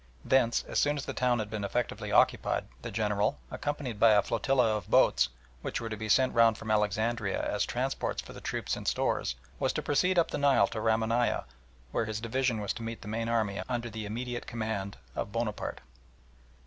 Thence 0.25 0.63
as 0.63 0.79
soon 0.79 0.97
as 0.97 1.05
the 1.05 1.13
town 1.13 1.37
had 1.37 1.51
been 1.51 1.63
effectively 1.63 2.11
occupied 2.11 2.65
the 2.81 2.89
General, 2.89 3.37
accompanied 3.51 3.99
by 3.99 4.13
a 4.13 4.23
flotilla 4.23 4.75
of 4.75 4.89
boats, 4.89 5.29
which 5.61 5.79
were 5.79 5.89
to 5.89 5.95
be 5.95 6.09
sent 6.09 6.33
round 6.33 6.57
from 6.57 6.71
Alexandria 6.71 7.39
as 7.39 7.67
transports 7.67 8.19
for 8.19 8.33
the 8.33 8.41
troops 8.41 8.75
and 8.75 8.87
stores, 8.87 9.35
was 9.59 9.71
to 9.73 9.83
proceed 9.83 10.17
up 10.17 10.31
the 10.31 10.39
Nile 10.39 10.65
to 10.69 10.81
Ramanieh, 10.81 11.43
where 11.91 12.05
his 12.05 12.19
division 12.19 12.59
was 12.61 12.73
to 12.73 12.81
meet 12.81 13.03
the 13.03 13.07
main 13.07 13.29
army 13.29 13.61
under 13.69 13.91
the 13.91 14.07
immediate 14.07 14.47
command 14.47 14.97
of 15.15 15.31
Bonaparte. 15.31 15.81